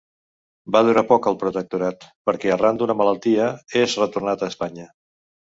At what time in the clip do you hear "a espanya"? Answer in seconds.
4.45-4.91